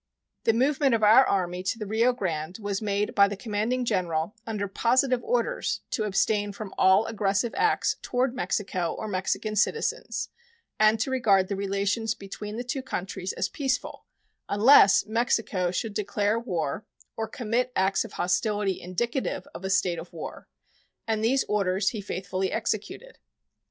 The 0.45 0.53
movement 0.53 0.95
of 0.95 1.03
our 1.03 1.23
Army 1.27 1.61
to 1.61 1.77
the 1.77 1.85
Rio 1.85 2.11
Grande 2.11 2.57
was 2.59 2.81
made 2.81 3.13
by 3.13 3.27
the 3.27 3.37
commanding 3.37 3.85
general 3.85 4.35
under 4.47 4.67
positive 4.67 5.23
orders 5.23 5.81
to 5.91 6.05
abstain 6.05 6.53
from 6.53 6.73
all 6.75 7.05
aggressive 7.05 7.53
acts 7.55 7.97
toward 8.01 8.33
Mexico 8.33 8.95
or 8.97 9.07
Mexican 9.07 9.55
citizens, 9.55 10.29
and 10.79 10.99
to 11.01 11.11
regard 11.11 11.49
the 11.49 11.55
relations 11.55 12.15
between 12.15 12.57
the 12.57 12.63
two 12.63 12.81
countries 12.81 13.31
as 13.33 13.47
peaceful 13.47 14.07
unless 14.49 15.05
Mexico 15.05 15.69
should 15.69 15.93
declare 15.93 16.39
war 16.39 16.83
or 17.15 17.27
commit 17.27 17.71
acts 17.75 18.03
of 18.03 18.13
hostility 18.13 18.81
indicative 18.81 19.47
of 19.53 19.63
a 19.63 19.69
state 19.69 19.99
of 19.99 20.11
war, 20.11 20.47
and 21.07 21.23
these 21.23 21.43
orders 21.47 21.89
he 21.89 22.01
faithfully 22.01 22.51
executed. 22.51 23.19